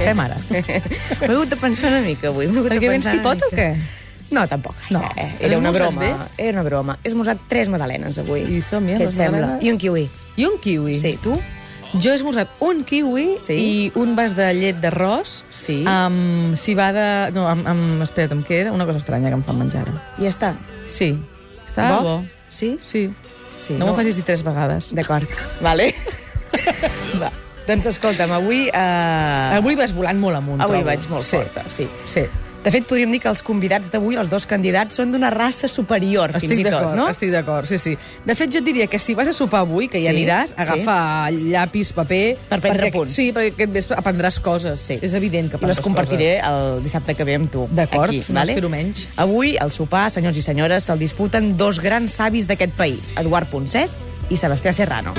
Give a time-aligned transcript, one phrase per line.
[0.00, 0.36] Què fem ara?
[0.50, 2.48] M'he hagut de pensar una mica avui.
[2.48, 3.70] Perquè vens tipot o què?
[4.30, 4.76] No, tampoc.
[4.94, 5.02] No.
[5.18, 6.00] Eh, era una broma.
[6.00, 6.10] bé?
[6.38, 6.98] Era una broma.
[7.02, 8.44] He esmorzat tres magdalenes avui.
[8.46, 9.40] I som-hi, Què les et sembla?
[9.56, 9.64] magdalenes?
[9.66, 10.04] I un kiwi.
[10.38, 10.94] I un kiwi.
[11.02, 11.34] Sí, tu?
[11.98, 13.56] Jo he esmorzat un kiwi Sí.
[13.58, 15.80] i un vas de llet d'arròs Sí.
[15.90, 17.32] amb cibada...
[17.34, 18.04] No, amb, amb...
[18.06, 18.72] Espera't, amb què era?
[18.72, 19.88] Una cosa estranya que em fan menjar.
[20.20, 20.52] I ja està.
[20.86, 21.10] Sí.
[21.66, 22.02] Estava bo?
[22.20, 22.24] Bo?
[22.48, 22.76] Sí?
[22.86, 23.08] Sí.
[23.58, 23.74] Sí.
[23.74, 24.92] No, m'ho facis dir tres vegades.
[24.94, 25.26] D'acord.
[25.60, 25.90] Vale.
[27.68, 28.68] Doncs escolta'm, avui...
[28.68, 29.56] Eh...
[29.60, 30.88] Avui vas volant molt amunt, Avui trobo.
[30.92, 31.36] vaig molt sí.
[31.36, 31.86] forta, sí.
[32.10, 32.24] Sí.
[32.60, 36.34] De fet, podríem dir que els convidats d'avui, els dos candidats, són d'una raça superior,
[36.36, 37.06] Estic fins i tot, no?
[37.08, 37.94] estic d'acord, sí, sí.
[38.26, 40.58] De fet, jo diria que si vas a sopar avui, que ja Sí, aniràs, sí.
[40.60, 40.96] agafa
[41.32, 42.20] llapis, paper...
[42.50, 43.14] Per prendre perquè- punts.
[43.16, 44.76] Sí, perquè aquest vespre aprendràs coses.
[44.90, 44.98] Sí.
[45.00, 47.64] És evident que aprendràs les compartiré el dissabte que ve amb tu.
[47.72, 49.06] D'acord, no espero menys.
[49.16, 53.88] Avui, al sopar, senyors i senyores, se'l disputen dos grans savis d'aquest país, Eduard Ponset
[54.28, 55.16] i Sebastià Serrano.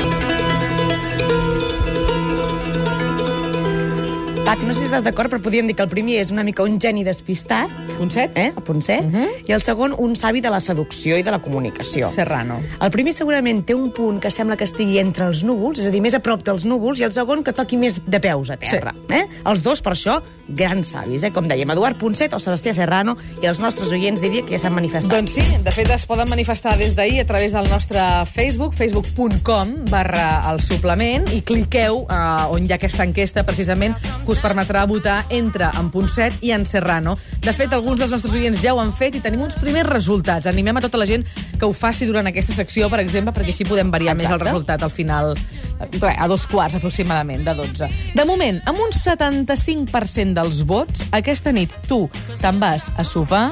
[4.45, 6.63] Pac, no sé si estàs d'acord, però podríem dir que el primer és una mica
[6.65, 7.69] un geni despistat.
[7.97, 8.31] Ponset?
[8.35, 9.27] eh, el Ponset, Mhm.
[9.47, 12.07] i el segon un savi de la seducció i de la comunicació.
[12.09, 12.59] Serrano.
[12.81, 15.89] El primer segurament té un punt que sembla que estigui entre els núvols, és a
[15.91, 18.57] dir, més a prop dels núvols, i el segon que toqui més de peus a
[18.57, 18.93] terra.
[19.07, 19.13] Sí.
[19.13, 19.27] Eh?
[19.45, 21.31] Els dos, per això, grans savis, eh?
[21.31, 24.73] com dèiem, Eduard Ponset o Sebastià Serrano, i els nostres oients diria que ja s'han
[24.73, 25.11] manifestat.
[25.11, 29.85] Doncs sí, de fet es poden manifestar des d'ahir a través del nostre Facebook, facebook.com
[29.89, 34.83] barra el suplement, i cliqueu uh, on hi ha aquesta enquesta precisament que us permetrà
[34.89, 37.17] votar entre en Ponset i en Serrano.
[37.41, 40.49] De fet, alguns dels nostres oients ja ho han fet i tenim uns primers resultats.
[40.49, 41.25] Animem a tota la gent
[41.57, 44.49] que ho faci durant aquesta secció, per exemple, perquè així podem variar més el Exacte.
[44.49, 45.33] resultat al final,
[45.79, 47.89] eh, res, a dos quarts aproximadament, de 12.
[48.15, 52.09] De moment, amb un 75% dels vots, aquesta nit tu
[52.41, 53.51] te'n vas a sopar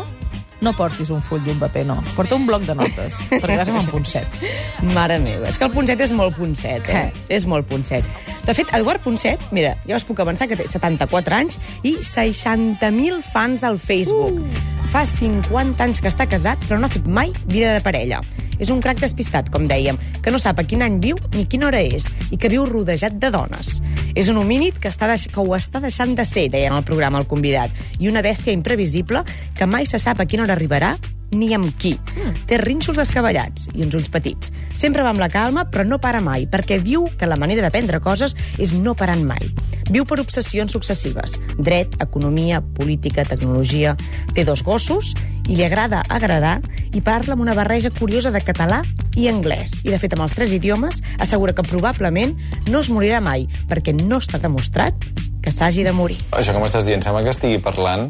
[0.62, 2.00] no portis un full i un paper, no.
[2.16, 4.40] Porta un bloc de notes, perquè vas amb un ponset.
[4.96, 7.08] Mare meva, és que el Ponset és molt Ponset, eh?
[7.32, 8.06] És molt Ponset.
[8.48, 13.24] De fet, Eduard Ponset, mira, ja us puc avançar que té 74 anys i 60.000
[13.34, 14.40] fans al Facebook.
[14.40, 14.68] Uh.
[14.90, 18.24] Fa 50 anys que està casat, però no ha fet mai vida de parella.
[18.60, 21.70] És un crac despistat, com dèiem, que no sap a quin any viu ni quina
[21.70, 23.80] hora és i que viu rodejat de dones.
[24.16, 27.22] És un homínid que, està deix que ho està deixant de ser, deien al programa
[27.22, 29.24] el convidat, i una bèstia imprevisible
[29.58, 30.98] que mai se sap a quina hora arribarà
[31.32, 31.96] ni amb qui.
[32.16, 32.46] Mm.
[32.50, 34.54] Té rínxols descabellats i uns ulls petits.
[34.78, 38.02] Sempre va amb la calma, però no para mai, perquè diu que la manera d'aprendre
[38.04, 39.52] coses és no parant mai.
[39.90, 41.38] Viu per obsessions successives.
[41.58, 43.96] Dret, economia, política, tecnologia...
[44.30, 45.16] Té dos gossos
[45.50, 46.60] i li agrada agradar
[46.94, 48.84] i parla amb una barreja curiosa de català
[49.18, 49.74] i anglès.
[49.84, 52.36] I, de fet, amb els tres idiomes, assegura que probablement
[52.70, 55.10] no es morirà mai, perquè no està demostrat
[55.42, 56.20] que s'hagi de morir.
[56.38, 58.10] Això que m'estàs dient, sembla que estigui parlant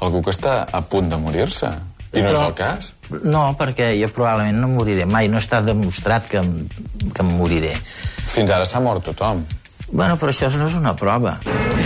[0.00, 1.72] algú que està a punt de morir-se.
[2.12, 2.94] I no és el cas.
[3.24, 5.28] No, perquè jo probablement no moriré mai.
[5.28, 6.40] No està demostrat que
[7.14, 7.74] que em moriré.
[8.28, 9.44] Fins ara s'ha mort tothom.
[9.90, 11.38] Bueno, però això no és una prova.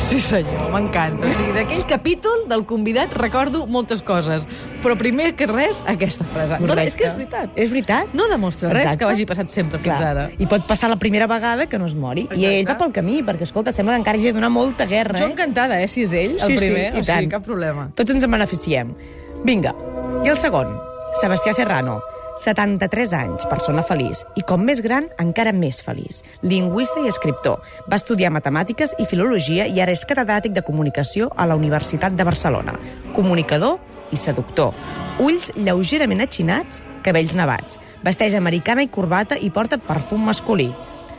[0.02, 1.28] Sí, senyor, m'encanta.
[1.28, 4.48] O sigui, d'aquell capítol del convidat recordo moltes coses.
[4.82, 6.58] Però primer que res, aquesta frase.
[6.58, 7.52] No, és que és veritat.
[7.54, 8.10] És veritat.
[8.18, 9.04] No demostra res Exacte.
[9.04, 10.10] que hagi passat sempre fins Clar.
[10.16, 10.26] ara.
[10.36, 12.22] I pot passar la primera vegada que no es mori.
[12.22, 12.58] I Exacte.
[12.58, 15.18] ell va pel camí, perquè, escolta, sembla que encara hagi de donar molta guerra.
[15.20, 15.30] Jo eh?
[15.36, 16.96] encantada, eh, si és ell, el Sí, sí, primer.
[16.96, 17.90] i o sigui, cap problema.
[17.94, 18.94] Tots ens en beneficiem.
[19.44, 19.74] Vinga.
[20.22, 20.76] I el segon,
[21.18, 21.96] Sebastià Serrano.
[22.38, 24.20] 73 anys, persona feliç.
[24.38, 26.20] I com més gran, encara més feliç.
[26.46, 27.58] Lingüista i escriptor.
[27.90, 32.28] Va estudiar matemàtiques i filologia i ara és catedràtic de comunicació a la Universitat de
[32.28, 32.76] Barcelona.
[33.16, 33.80] Comunicador
[34.14, 34.70] i seductor.
[35.18, 37.82] Ulls lleugerament atxinats, cabells nevats.
[38.06, 40.70] Vesteix americana i corbata i porta perfum masculí.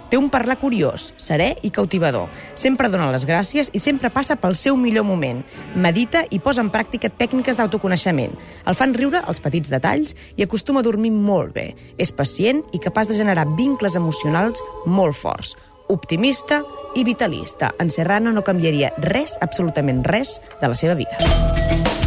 [0.10, 2.30] Té un parlar curiós, serè i cautivador.
[2.60, 5.42] Sempre dona les gràcies i sempre passa pel seu millor moment.
[5.76, 8.36] Medita i posa en pràctica tècniques d'autoconeixement.
[8.68, 11.72] El fan riure els petits detalls i acostuma a dormir molt bé.
[11.98, 15.56] És pacient i capaç de generar vincles emocionals molt forts.
[15.90, 16.62] Optimista
[16.96, 17.74] i vitalista.
[17.80, 22.03] En Serrano no canviaria res, absolutament res, de la seva vida.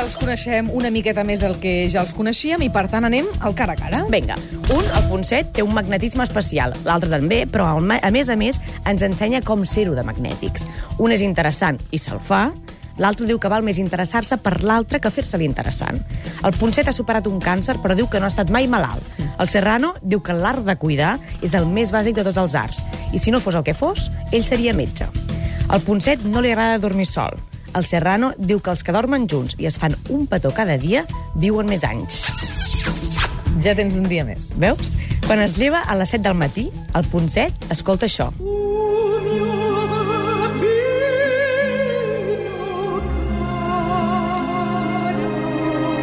[0.00, 3.52] Els coneixem una miqueta més del que ja els coneixíem i, per tant, anem al
[3.56, 3.98] cara a cara.
[4.08, 4.38] Vinga,
[4.72, 8.56] un, el Ponset, té un magnetisme especial, l'altre també, però a més a més
[8.88, 10.64] ens ensenya com ser-ho de magnètics.
[11.04, 12.46] Un és interessant i se'l fa,
[12.96, 16.00] l'altre diu que val més interessar-se per l'altre que fer-se-li interessant.
[16.48, 19.04] El Ponset ha superat un càncer, però diu que no ha estat mai malalt.
[19.36, 22.80] El Serrano diu que l'art de cuidar és el més bàsic de tots els arts,
[23.12, 25.12] i si no fos el que fos, ell seria metge.
[25.68, 27.36] Al Ponset no li agrada dormir sol.
[27.74, 31.04] El Serrano diu que els que dormen junts i es fan un petó cada dia
[31.38, 32.24] viuen més anys.
[33.62, 34.48] Ja tens un dia més.
[34.58, 34.96] Veus?
[35.26, 38.30] Quan es lleva a les 7 del matí, el Ponset escolta això.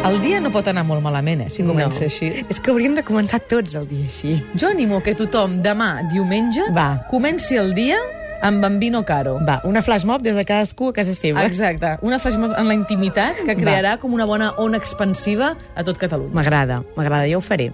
[0.08, 2.30] El dia no pot anar molt malament, eh, si comença així.
[2.48, 4.38] És que hauríem de començar tots el dia així.
[4.56, 7.04] Jo animo que tothom demà, diumenge, Va.
[7.10, 7.98] comenci el dia
[8.42, 9.38] amb Bambino Caro.
[9.44, 11.44] Va, una flash mob des de cadascú a casa seva.
[11.46, 11.96] Exacte.
[12.02, 15.98] Una flash mob en la intimitat que crearà com una bona ona expansiva a tot
[15.98, 16.34] Catalunya.
[16.34, 17.72] M'agrada, m'agrada, jo ho faré.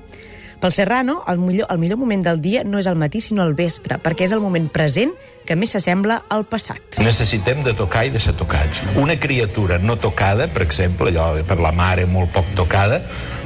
[0.64, 3.52] Pel Serrano, el millor, el millor moment del dia no és el matí, sinó el
[3.52, 5.12] vespre, perquè és el moment present
[5.44, 6.96] que més s'assembla al passat.
[7.04, 8.80] Necessitem de tocar i de ser tocats.
[8.96, 13.02] Una criatura no tocada, per exemple, allò per la mare molt poc tocada,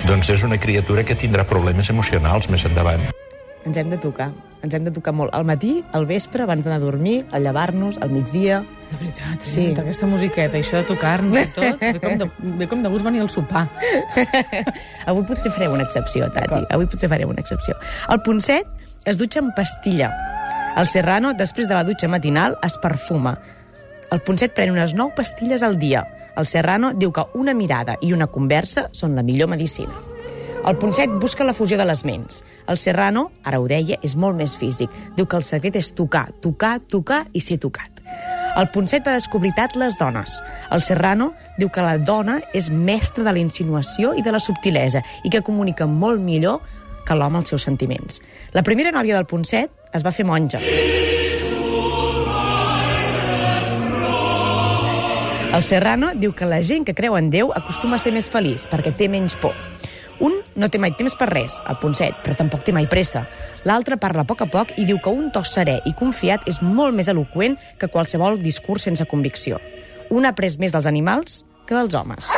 [0.06, 3.02] doncs és una criatura que tindrà problemes emocionals més endavant.
[3.66, 4.30] Ens hem de tocar.
[4.62, 5.30] Ens hem de tocar molt.
[5.34, 8.64] Al matí, al vespre, abans d'anar a dormir, a llevar-nos, al migdia...
[8.90, 9.66] De veritat, Sí.
[9.68, 13.04] entre aquesta musiqueta això de tocar-nos i tot, ve com de, ve com de gust
[13.04, 13.66] venir al sopar.
[15.06, 16.64] Avui potser farem una excepció, Tati.
[16.74, 17.76] Avui potser farem una excepció.
[18.08, 18.66] El Ponset
[19.04, 20.10] es dutxa amb pastilla.
[20.78, 23.36] El Serrano, després de la dutxa matinal, es perfuma.
[24.10, 26.06] El Ponset pren unes 9 pastilles al dia.
[26.38, 29.92] El Serrano diu que una mirada i una conversa són la millor medicina.
[30.66, 32.42] El Ponset busca la fusió de les ments.
[32.66, 34.90] El Serrano, ara ho deia, és molt més físic.
[35.16, 38.02] Diu que el secret és tocar, tocar, tocar i ser tocat.
[38.58, 40.40] El Ponset va descobrir tant les dones.
[40.74, 45.04] El Serrano diu que la dona és mestra de la insinuació i de la subtilesa
[45.24, 46.60] i que comunica molt millor
[47.06, 48.20] que l'home els seus sentiments.
[48.52, 50.60] La primera nòvia del Ponset es va fer monja.
[55.48, 58.66] El Serrano diu que la gent que creu en Déu acostuma a ser més feliç
[58.68, 59.56] perquè té menys por.
[60.58, 63.22] No té mai temps per res, el Ponset, però tampoc té mai pressa.
[63.68, 66.58] L'altre parla a poc a poc i diu que un to serè i confiat és
[66.62, 69.62] molt més eloqüent que qualsevol discurs sense convicció.
[70.10, 72.32] Un ha après més dels animals que dels homes.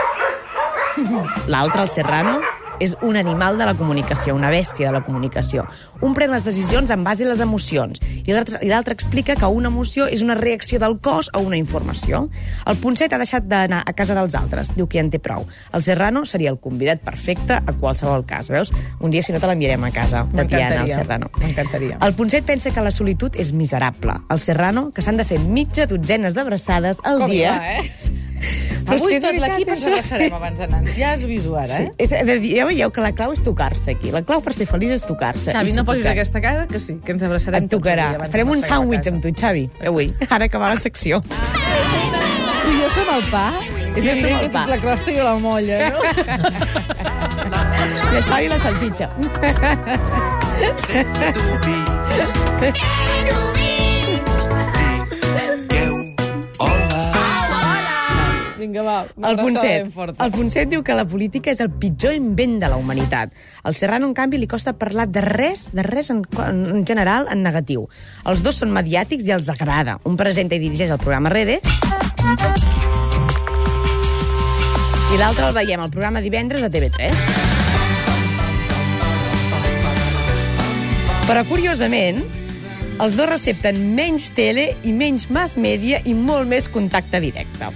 [1.52, 2.40] L'altre, el Serrano,
[2.80, 5.66] és un animal de la comunicació, una bèstia de la comunicació.
[6.00, 10.06] Un pren les decisions en base a les emocions i l'altre explica que una emoció
[10.08, 12.28] és una reacció del cos a una informació.
[12.66, 15.44] El Ponset ha deixat d'anar a casa dels altres, diu que ja en té prou.
[15.76, 18.72] El Serrano seria el convidat perfecte a qualsevol cas, veus?
[19.00, 21.28] Un dia, si no, te l'enviarem a casa, Tatiana, el Serrano.
[21.40, 21.98] M'encantaria.
[22.00, 24.16] El Ponset pensa que la solitud és miserable.
[24.32, 27.58] El Serrano, que s'han de fer mitja dotzenes d'abraçades al Com dia.
[27.58, 28.19] va, eh?
[28.84, 30.80] Però és Avui que és tot l'equip ens abraçarem abans d'anar.
[30.96, 31.90] Ja has vist ara, eh?
[31.98, 34.10] És, a dir, ja veieu que la clau és tocar-se aquí.
[34.14, 35.50] La clau per ser feliç és tocar-se.
[35.54, 36.12] Xavi, no posis tocat.
[36.16, 38.06] aquesta cara, que sí, que ens abraçarem Et tocarà.
[38.12, 41.20] tots avui Farem un sàndwich amb tu, Xavi, avui, ara acabar la secció.
[41.20, 43.46] Tu i jo som el pa?
[43.90, 44.62] És jo som el el pa.
[44.70, 45.98] La crosta i la molla, no?
[48.10, 49.06] I el Xavi la salsitxa.
[58.60, 60.24] Vinga, va, una El ben forta.
[60.24, 63.32] el Ponset diu que la política és el pitjor invent de la humanitat.
[63.64, 67.42] Al Serrano, en canvi, li costa parlar de res, de res en, en general en
[67.42, 67.88] negatiu.
[68.28, 69.96] Els dos són mediàtics i els agrada.
[70.04, 71.60] Un presenta i dirigeix el programa Rede
[75.10, 77.16] i l'altre el veiem al programa divendres a TV3.
[81.26, 82.20] Però, curiosament,
[83.00, 87.70] els dos recepten menys tele i menys mass media i molt més contacte directe.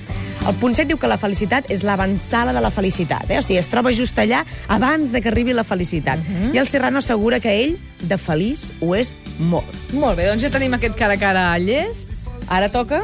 [0.45, 3.39] El Ponset diu que la felicitat és l'avançada de la felicitat, eh?
[3.41, 6.21] o sigui, es troba just allà abans de que arribi la felicitat.
[6.21, 6.55] Uh -huh.
[6.55, 9.65] I el Serrano assegura que ell, de feliç, ho és molt.
[9.93, 12.09] Molt bé, doncs ja tenim aquest cara a cara llest.
[12.49, 13.03] Ara toca...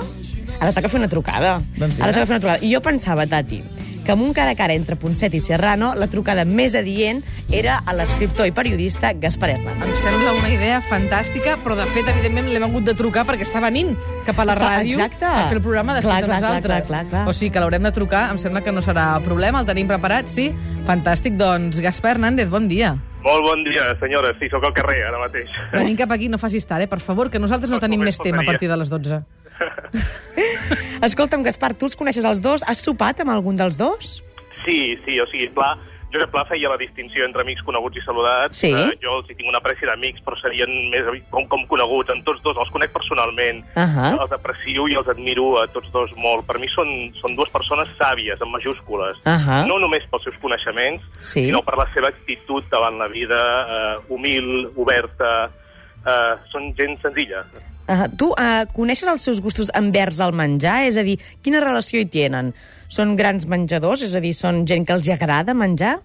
[0.61, 1.63] Ara toca fer una trucada.
[1.77, 2.01] Doncs.
[2.01, 2.65] Ara toca fer una trucada.
[2.65, 3.63] I jo pensava, Tati,
[4.05, 7.79] que amb un cara a cara entre Ponset i Serrano, la trucada més adient era
[7.87, 9.89] a l'escriptor i periodista Gaspar Hernández.
[9.89, 13.61] Em sembla una idea fantàstica, però de fet, evidentment, l'hem hagut de trucar perquè està
[13.63, 13.97] venint
[14.27, 15.25] cap a la Està- ràdio exacte.
[15.27, 16.87] a fer el programa després Clar, de clar, clar, nosaltres.
[16.89, 17.29] clar, clar, clar.
[17.29, 20.27] O sigui que l'haurem de trucar, em sembla que no serà problema, el tenim preparat,
[20.29, 20.53] sí?
[20.87, 22.97] Fantàstic, doncs, Gaspar Hernández, bon dia.
[23.23, 24.31] Molt bon dia, senyora.
[24.41, 25.51] Sí, sóc al carrer ara mateix.
[25.75, 26.89] Venim cap aquí, no facis tard, eh?
[26.89, 29.21] Per favor, que nosaltres no Doncs tenim més tema a partir de les 12.
[31.07, 32.65] Escolta'm, Gaspar, tu els coneixes els dos?
[32.69, 34.19] Has sopat amb algun dels dos?
[34.65, 35.73] Sí, sí, o sigui, Pla,
[36.13, 38.59] jo Pla feia la distinció entre amics coneguts i saludats.
[38.61, 38.71] Sí.
[38.75, 42.13] Eh, jo els hi tinc una apreci d'amics, però serien més com, com coneguts.
[42.13, 43.63] En tots dos els conec personalment.
[43.79, 44.11] Ahà.
[44.19, 46.45] Els aprecio i els admiro a tots dos molt.
[46.51, 46.91] Per mi són,
[47.23, 49.23] són dues persones sàvies, en majúscules.
[49.31, 49.63] Ahà.
[49.71, 51.47] No només pels seus coneixements, Sí.
[51.47, 55.51] sinó per la seva actitud davant la vida, eh, humil, oberta...
[56.01, 57.43] Eh, són gent senzilla.
[57.91, 60.85] Uh, tu uh, coneixes els seus gustos envers el menjar?
[60.87, 62.53] És a dir, quina relació hi tenen?
[62.87, 64.05] Són grans menjadors?
[64.07, 65.97] És a dir, són gent que els hi agrada menjar?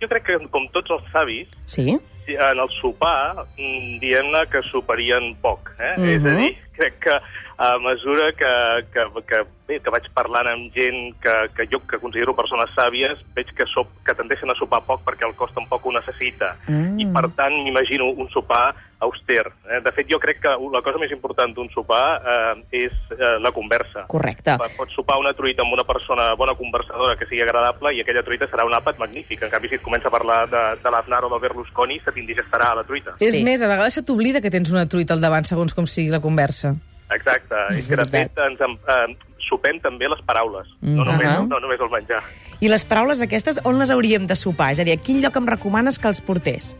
[0.00, 1.98] Jo crec que, com tots els savis, Sí.
[2.26, 5.72] Sí, en el sopar, mm, diem-ne que soparien poc.
[5.78, 5.94] Eh?
[5.98, 6.10] Mhm.
[6.16, 7.16] És a dir, crec que
[7.58, 12.00] a mesura que, que, que, bé, que vaig parlant amb gent que, que jo que
[12.02, 15.86] considero persones sàvies, veig que, sop, que tendeixen a sopar poc perquè el cos tampoc
[15.86, 16.56] ho necessita.
[16.66, 16.98] Mm.
[16.98, 19.50] I, per tant, m'imagino un sopar auster.
[19.70, 19.80] Eh?
[19.84, 23.52] De fet, jo crec que la cosa més important d'un sopar eh, és eh, la
[23.54, 24.06] conversa.
[24.10, 24.54] Correcte.
[24.78, 28.48] Pots sopar una truita amb una persona bona conversadora que sigui agradable i aquella truita
[28.50, 29.42] serà un àpat magnífic.
[29.42, 32.74] En canvi, si et comença a parlar de, de l'Aznar o del Berlusconi, se t'indigestarà
[32.76, 33.16] la truita.
[33.20, 33.42] És Sí.
[33.44, 36.20] més, a vegades se t'oblida que tens una truita al davant segons com sigui la
[36.20, 36.76] conversa.
[37.12, 37.54] Exacte.
[37.76, 39.16] És que, de fet, ens, eh,
[39.48, 41.46] sopem també les paraules, no, només, Ahà.
[41.46, 42.22] no només el menjar.
[42.60, 44.70] I les paraules aquestes, on les hauríem de sopar?
[44.72, 46.76] És a dir, a quin lloc em recomanes que els portés?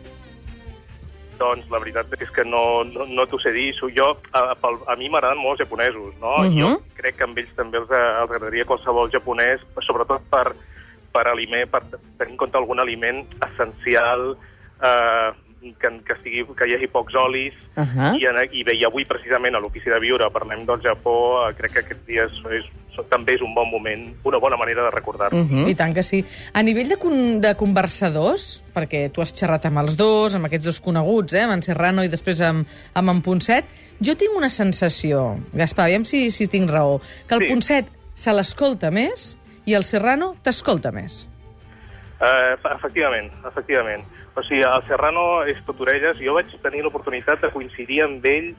[1.38, 3.72] Doncs la veritat és que no, no, no t'ho sé dir.
[3.96, 6.36] Jo, a, pel, a mi m'agraden molt els japonesos, no?
[6.44, 6.60] Mhm.
[6.60, 10.52] Jo crec que amb ells també els, els agradaria qualsevol japonès, sobretot per,
[11.12, 14.36] per, aliment, per tenir en compte algun aliment essencial,
[14.82, 15.32] eh,
[15.78, 18.12] que, que, sigui, que hi hagi pocs olis, Ahà.
[18.18, 21.14] i, en, i bé, i avui precisament a l'Ofici de Viure parlem del Japó,
[21.46, 24.84] eh, crec que aquests dies és, és, també és un bon moment, una bona manera
[24.88, 25.38] de recordar-ho.
[25.38, 25.68] Mhm.
[25.70, 26.24] I tant que sí.
[26.52, 30.66] A nivell de, con de conversadors, perquè tu has xerrat amb els dos, amb aquests
[30.66, 33.70] dos coneguts, eh, amb en Serrano i després amb, amb en Ponset,
[34.02, 37.52] jo tinc una sensació, Gaspar, aviam si, si tinc raó, que el Sí.
[37.52, 41.28] Ponset se l'escolta més i el Serrano t'escolta més.
[42.22, 44.04] Uh, efectivament, efectivament.
[44.34, 46.16] O sigui, el Serrano és tot orelles.
[46.18, 48.54] Jo vaig tenir l'oportunitat de coincidir amb ell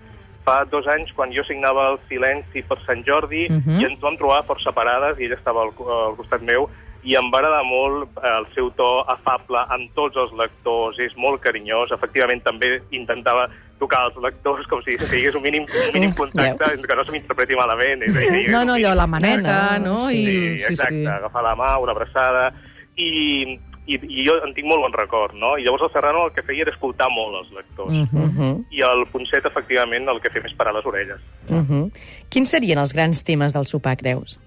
[0.46, 3.80] fa dos anys quan jo signava el Silenci per Sant Jordi Mhm.
[3.80, 6.68] i ens vam trobar força parades i ell estava al, al costat meu
[7.04, 11.12] i em va agradar molt eh, el seu to afable amb tots els lectors, és
[11.18, 13.50] molt carinyós, efectivament també intentava
[13.80, 16.86] tocar els lectors com si, hagués un mínim, un mínim contacte, Veus?
[16.88, 18.04] que no se m'interpreti malament.
[18.04, 20.08] És, a dir, No, no, allò, la maneta, No, no, no?
[20.10, 22.54] Sí, I, exacte, agafar la mà, una abraçada,
[22.96, 25.58] i, i, i jo en tinc molt bon record, no?
[25.58, 27.92] I llavors el Serrano el que feia era escoltar molt els lectors.
[27.92, 28.24] Mhm.
[28.24, 28.66] Uh -huh.
[28.72, 31.20] I el Ponset, efectivament, el que fem és parar les orelles.
[31.50, 31.92] Uh -huh.
[32.30, 34.40] Quins serien els grans temes del sopar, creus?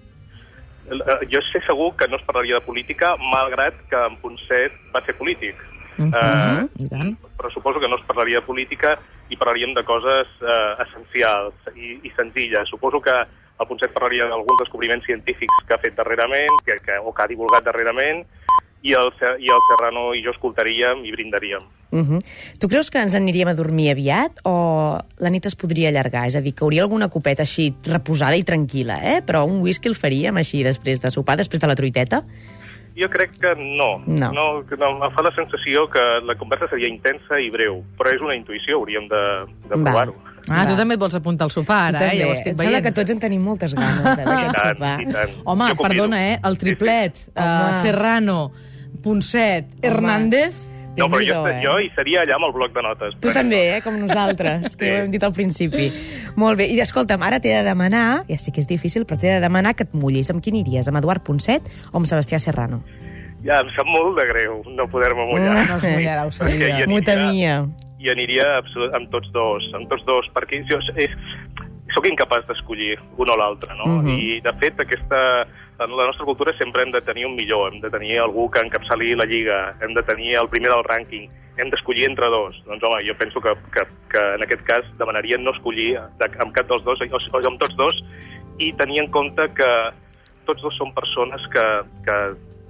[0.89, 5.05] Eh, Jo sé segur que no es parlaria de política, malgrat que en Ponset va
[5.05, 5.55] ser polític.
[5.97, 7.17] Mhm, Eh, i tant.
[7.37, 11.99] però suposo que no es parlaria de política i parlaríem de coses eh, essencials i,
[12.03, 12.69] i senzilles.
[12.69, 17.11] Suposo que el Ponset parlaria d'alguns descobriments científics que ha fet darrerament que, que, o
[17.11, 18.25] que ha divulgat darrerament
[18.83, 21.65] i el, i el Serrano i jo escoltaríem i brindaríem.
[21.89, 22.19] Uh -huh.
[22.59, 26.27] Tu creus que ens aniríem a dormir aviat o la nit es podria allargar?
[26.27, 29.21] És a dir, que hauria alguna copeta així reposada i tranquil·la, eh?
[29.25, 32.23] Però un whisky el faríem així després de sopar, després de la truiteta?
[32.97, 34.01] Jo crec que no.
[34.05, 34.31] No.
[34.31, 38.21] no, no em fa la sensació que la conversa seria intensa i breu, però és
[38.21, 39.23] una intuïció, hauríem de,
[39.69, 40.15] de provar-ho.
[40.49, 42.19] Ah, tu també et vols apuntar al sopar, ara, eh?
[42.19, 42.83] Ja ho estic Em sembla veient.
[42.85, 45.01] que tots en tenim moltes ganes, eh, I d'aquest tant, sopar.
[45.01, 45.29] i tant.
[45.45, 46.39] Home, perdona, eh?
[46.43, 47.73] El triplet, Sí, uh.
[47.81, 48.51] Serrano,
[49.03, 50.63] Ponset, Hernández...
[50.97, 51.59] No, però jo, eh?
[51.61, 53.17] jo hi seria allà amb el bloc de notes.
[53.21, 54.89] Tu també, eh, com nosaltres, que Sí.
[54.91, 55.91] ho hem dit al principi.
[56.35, 59.35] Molt bé, i escolta'm, ara t'he de demanar, ja sé que és difícil, però t'he
[59.35, 60.31] de demanar que et mullis.
[60.33, 60.87] Amb quin iries?
[60.87, 61.61] Amb Eduard Ponset
[61.91, 62.81] o amb Sebastià Serrano?
[63.45, 65.67] Ja, em sap molt de greu no poder-me mullar.
[65.69, 66.87] No es mullarà, ho sabia.
[66.87, 67.67] M'ho temia.
[68.07, 71.13] I aniria absolut, amb tots dos, amb tots dos, perquè jo és,
[71.95, 73.87] sóc incapaç d'escollir un o l'altre, no?
[73.99, 74.13] Mhm.
[74.15, 75.19] I, de fet, aquesta,
[75.79, 78.61] en la nostra cultura sempre hem de tenir un millor, hem de tenir algú que
[78.61, 82.55] encapçali la lliga, hem de tenir el primer del rànquing, hem d'escollir entre dos.
[82.65, 86.53] Doncs, home, jo penso que, que, que en aquest cas demanaria no escollir de, amb
[86.53, 88.03] cap dels dos, o, o amb tots dos,
[88.59, 89.71] i tenir en compte que
[90.45, 91.65] tots dos són persones que,
[92.05, 92.17] que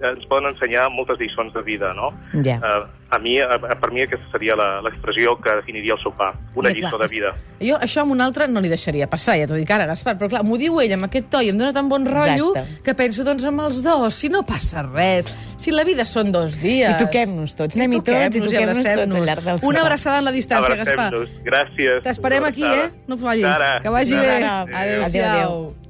[0.02, 2.12] ens poden ensenyar moltes lliçons de vida, no?
[2.46, 2.58] Ja.
[2.62, 6.34] Uh, a mi, a, a, per mi aquesta seria la- l'expressió que definiria el sopar,
[6.56, 7.32] una Ja, lliçó clar, de vida.
[7.64, 10.30] Jo això amb un altre no li deixaria passar, ja t'ho dic ara, Gaspar, però
[10.30, 12.84] clar, m'ho diu ell amb aquest to i em dóna tan bon rotllo Exacte.
[12.84, 16.60] que penso, doncs, amb els dos, si no passa res, si la vida són dos
[16.62, 16.92] dies...
[16.94, 19.82] I toquem-nos tots, anem-hi tots i toquem-nos toquem-nos tots al llarg del Una sopar.
[19.88, 21.10] abraçada en la distància, Gaspar.
[21.48, 22.04] Gràcies.
[22.04, 22.92] T'esperem Una aquí, eh?
[23.08, 23.66] No fallis.
[23.82, 24.38] Que vagi bé.
[24.46, 25.87] Adéu-siau.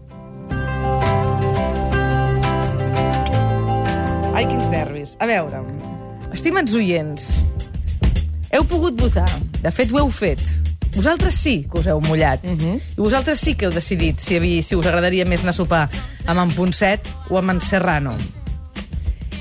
[4.37, 5.15] Ai, quins nervis.
[5.17, 5.63] A veure,
[6.29, 7.23] estimats oients,
[8.53, 9.25] heu pogut votar.
[9.63, 10.43] De fet, ho heu fet.
[10.93, 12.45] Vosaltres sí que us heu mullat.
[12.45, 12.75] Uh -huh.
[12.77, 15.89] I vosaltres sí que heu decidit si, havia, si us agradaria més anar a sopar
[16.27, 18.13] amb en Ponset o amb en Serrano.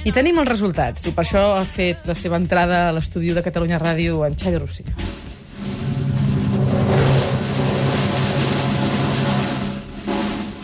[0.04, 3.42] I tenim els resultats, i per això ha fet la seva entrada a l'estudi de
[3.42, 4.92] Catalunya Ràdio en Xavi Rosselló.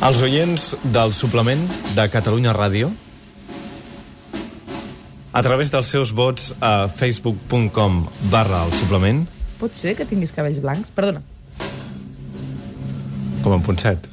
[0.02, 2.90] Els oients del suplement de Catalunya Ràdio
[5.32, 9.24] a través dels seus vots a facebook.com barra el suplement
[9.62, 10.90] Pot ser que tinguis cabells blancs?
[10.94, 11.22] Perdona.
[13.42, 14.08] com en Ponset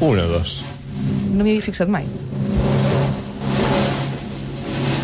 [0.00, 0.60] un o dos
[1.34, 2.06] No m'hi havia fixat mai.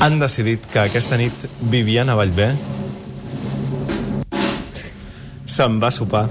[0.01, 2.53] han decidit que aquesta nit Viviana Vallvé
[5.51, 6.23] se'n va a sopar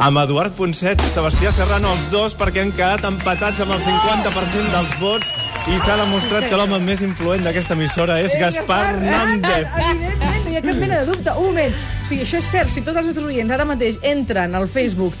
[0.00, 4.70] amb Eduard Ponset i Sebastià Serrano els dos perquè han quedat empatats amb el 50%
[4.76, 5.32] dels vots
[5.68, 9.76] i s'ha demostrat que l'home més influent d'aquesta emissora és Gaspar Hernández.
[9.76, 11.34] Evidentment, no hi ha cap mena de dubte.
[11.36, 11.76] Un moment.
[11.76, 12.72] O sigui, això és cert.
[12.72, 15.16] Si tots els nostres oients ara mateix entren al Facebook,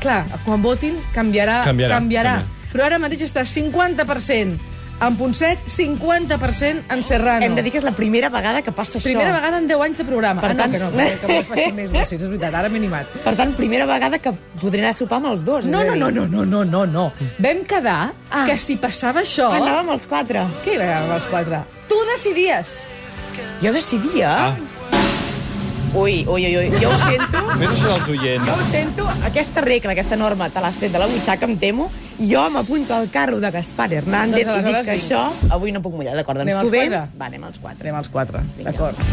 [0.00, 1.60] clar, quan votin canviarà.
[1.66, 2.36] Canviarà, canviarà.
[2.38, 2.68] canviarà.
[2.70, 4.69] Però ara mateix està 50%
[5.00, 7.44] en Ponset, 50% en Serrano.
[7.46, 9.36] Hem de dir que és la primera vegada que passa Primera això.
[9.38, 10.40] vegada en 10 anys de programa.
[10.42, 12.68] Per ah, no, tant- que no, que, que vols faci més sí, és veritat, ara
[12.68, 13.06] m'he animat.
[13.24, 15.64] Per tant, primera vegada que podré anar a sopar amb els dos.
[15.66, 17.06] No, no, no, no, no, no, no, no.
[17.38, 18.44] Vam quedar Ah.
[18.46, 19.48] que si passava això...
[19.56, 20.44] Anàvem els quatre.
[20.64, 21.64] Què hi va amb els quatre?
[21.88, 22.76] Tu decidies.
[23.62, 24.34] Jo decidia...
[24.50, 24.69] Ah.
[25.92, 27.40] Ui, ui, ui, ui, jo ho sento.
[27.60, 28.68] Fes això dels Jo ho oients.
[28.70, 31.90] sento, aquesta regla, aquesta norma, te l'has tret de la butxaca, em temo.
[32.20, 35.02] Jo m'apunto al carro de Gaspar Hernández Doncs i dic que vinc.
[35.02, 36.38] això avui no puc mullar, d'acord?
[36.38, 36.94] Doncs Anem tu als vens?
[36.94, 37.18] quatre?
[37.18, 37.82] Va, anem als quatre.
[37.88, 38.96] Anem als quatre, d'acord.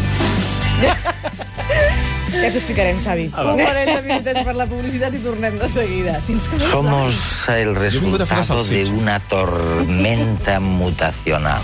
[2.28, 3.24] Ja t'ho explicarem, Xavi.
[3.32, 6.18] Un parell de minutets per la publicitat i tornem de seguida.
[6.26, 11.58] Tens que Somos el resultado de una tormenta mutacional.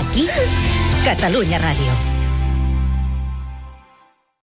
[0.00, 0.26] Aquí,
[1.04, 2.11] Catalunya Ràdio.